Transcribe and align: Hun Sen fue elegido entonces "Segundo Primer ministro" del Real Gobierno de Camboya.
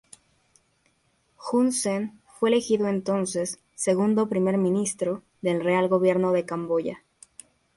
Hun 1.37 1.71
Sen 1.71 2.19
fue 2.39 2.49
elegido 2.49 2.87
entonces 2.87 3.59
"Segundo 3.75 4.27
Primer 4.29 4.57
ministro" 4.57 5.21
del 5.43 5.63
Real 5.63 5.89
Gobierno 5.89 6.31
de 6.31 6.43
Camboya. 6.43 7.03